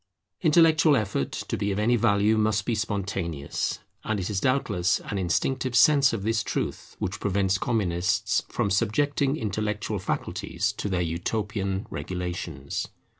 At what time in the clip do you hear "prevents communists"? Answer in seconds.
7.19-8.41